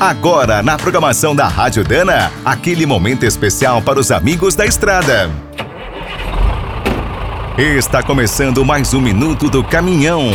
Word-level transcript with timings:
Agora, 0.00 0.62
na 0.62 0.78
programação 0.78 1.36
da 1.36 1.46
Rádio 1.46 1.84
Dana, 1.84 2.32
aquele 2.42 2.86
momento 2.86 3.26
especial 3.26 3.82
para 3.82 4.00
os 4.00 4.10
amigos 4.10 4.54
da 4.54 4.64
estrada. 4.64 5.30
Está 7.58 8.02
começando 8.02 8.64
mais 8.64 8.94
um 8.94 9.00
Minuto 9.02 9.50
do 9.50 9.62
Caminhão. 9.62 10.30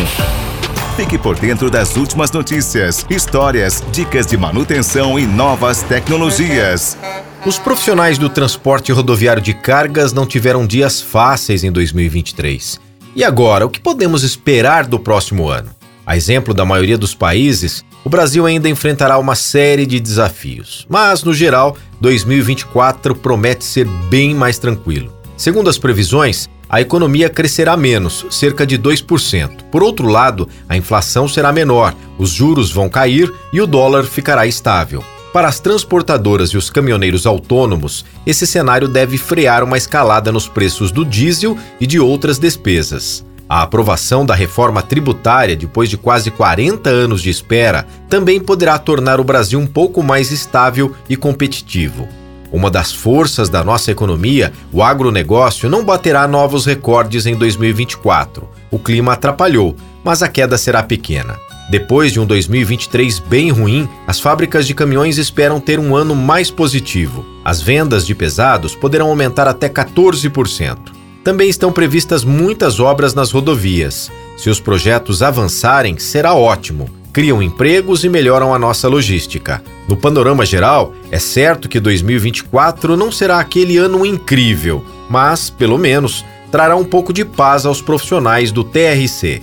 Fique 0.95 1.17
por 1.17 1.35
dentro 1.39 1.71
das 1.71 1.97
últimas 1.97 2.29
notícias, 2.29 3.03
histórias, 3.09 3.83
dicas 3.91 4.27
de 4.27 4.37
manutenção 4.37 5.17
e 5.17 5.25
novas 5.25 5.81
tecnologias. 5.81 6.95
Os 7.43 7.57
profissionais 7.57 8.19
do 8.19 8.29
transporte 8.29 8.91
rodoviário 8.91 9.41
de 9.41 9.55
cargas 9.55 10.13
não 10.13 10.27
tiveram 10.27 10.67
dias 10.67 11.01
fáceis 11.01 11.63
em 11.63 11.71
2023. 11.71 12.79
E 13.15 13.23
agora, 13.23 13.65
o 13.65 13.69
que 13.71 13.79
podemos 13.79 14.21
esperar 14.21 14.85
do 14.85 14.99
próximo 14.99 15.49
ano? 15.49 15.71
A 16.05 16.15
exemplo 16.15 16.53
da 16.53 16.63
maioria 16.63 16.97
dos 16.97 17.15
países, 17.15 17.83
o 18.03 18.09
Brasil 18.09 18.45
ainda 18.45 18.69
enfrentará 18.69 19.17
uma 19.17 19.33
série 19.33 19.87
de 19.87 19.99
desafios. 19.99 20.85
Mas, 20.87 21.23
no 21.23 21.33
geral, 21.33 21.75
2024 21.99 23.15
promete 23.15 23.65
ser 23.65 23.87
bem 24.09 24.35
mais 24.35 24.59
tranquilo. 24.59 25.11
Segundo 25.35 25.67
as 25.67 25.79
previsões, 25.79 26.47
a 26.69 26.79
economia 26.79 27.27
crescerá 27.27 27.75
menos, 27.75 28.25
cerca 28.29 28.67
de 28.67 28.77
2%. 28.77 29.63
Por 29.71 29.81
outro 29.81 30.07
lado, 30.07 30.47
a 30.69 30.77
inflação 30.77 31.27
será 31.27 31.51
menor, 31.51 31.95
os 32.19 32.29
juros 32.29 32.71
vão 32.71 32.87
cair 32.87 33.33
e 33.51 33.59
o 33.59 33.65
dólar 33.65 34.03
ficará 34.03 34.45
estável. 34.45 35.03
Para 35.33 35.47
as 35.47 35.59
transportadoras 35.59 36.51
e 36.51 36.57
os 36.57 36.69
caminhoneiros 36.69 37.25
autônomos, 37.25 38.05
esse 38.25 38.45
cenário 38.45 38.87
deve 38.87 39.17
frear 39.17 39.63
uma 39.63 39.77
escalada 39.77 40.31
nos 40.31 40.47
preços 40.47 40.91
do 40.91 41.03
diesel 41.03 41.57
e 41.81 41.87
de 41.87 41.99
outras 41.99 42.39
despesas. 42.39 43.24
A 43.47 43.61
aprovação 43.61 44.25
da 44.25 44.33
reforma 44.33 44.81
tributária, 44.81 45.55
depois 45.55 45.87
de 45.87 45.97
quase 45.97 46.31
40 46.31 46.89
anos 46.89 47.21
de 47.21 47.29
espera, 47.29 47.85
também 48.09 48.39
poderá 48.39 48.79
tornar 48.79 49.19
o 49.19 49.23
Brasil 49.23 49.59
um 49.59 49.67
pouco 49.67 50.01
mais 50.01 50.31
estável 50.31 50.95
e 51.07 51.15
competitivo. 51.15 52.07
Uma 52.51 52.71
das 52.71 52.91
forças 52.91 53.47
da 53.47 53.63
nossa 53.63 53.91
economia, 53.91 54.51
o 54.71 54.81
agronegócio, 54.81 55.69
não 55.69 55.83
baterá 55.83 56.27
novos 56.27 56.65
recordes 56.65 57.25
em 57.27 57.35
2024. 57.35 58.49
O 58.71 58.79
clima 58.79 59.13
atrapalhou, 59.13 59.75
mas 60.03 60.23
a 60.23 60.27
queda 60.27 60.57
será 60.57 60.81
pequena. 60.81 61.37
Depois 61.69 62.11
de 62.11 62.19
um 62.19 62.25
2023 62.25 63.19
bem 63.19 63.49
ruim, 63.49 63.89
as 64.07 64.19
fábricas 64.19 64.65
de 64.65 64.73
caminhões 64.73 65.17
esperam 65.17 65.59
ter 65.59 65.79
um 65.79 65.95
ano 65.95 66.15
mais 66.15 66.49
positivo. 66.49 67.25
As 67.43 67.61
vendas 67.61 68.05
de 68.07 68.15
pesados 68.15 68.75
poderão 68.75 69.09
aumentar 69.09 69.47
até 69.47 69.67
14%. 69.67 70.94
Também 71.25 71.49
estão 71.49 71.71
previstas 71.71 72.23
muitas 72.23 72.79
obras 72.79 73.15
nas 73.15 73.31
rodovias. 73.31 74.11
Se 74.37 74.47
os 74.47 74.59
projetos 74.59 75.23
avançarem, 75.23 75.97
será 75.97 76.35
ótimo. 76.35 76.87
Criam 77.11 77.41
empregos 77.41 78.03
e 78.03 78.09
melhoram 78.09 78.53
a 78.53 78.59
nossa 78.59 78.87
logística. 78.87 79.59
No 79.87 79.97
panorama 79.97 80.45
geral, 80.45 80.93
é 81.09 81.17
certo 81.17 81.67
que 81.67 81.79
2024 81.79 82.95
não 82.95 83.11
será 83.11 83.39
aquele 83.39 83.75
ano 83.75 84.05
incrível, 84.05 84.85
mas, 85.09 85.49
pelo 85.49 85.79
menos, 85.79 86.23
trará 86.51 86.75
um 86.75 86.85
pouco 86.85 87.11
de 87.11 87.25
paz 87.25 87.65
aos 87.65 87.81
profissionais 87.81 88.51
do 88.51 88.63
TRC. 88.63 89.41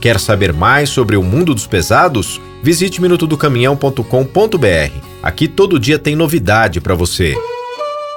Quer 0.00 0.18
saber 0.18 0.52
mais 0.52 0.88
sobre 0.88 1.16
o 1.16 1.22
mundo 1.22 1.54
dos 1.54 1.66
pesados? 1.66 2.40
Visite 2.60 3.00
minutodocaminhão.com.br. 3.00 4.92
Aqui 5.22 5.46
todo 5.46 5.78
dia 5.78 5.98
tem 5.98 6.16
novidade 6.16 6.80
para 6.80 6.96
você. 6.96 7.36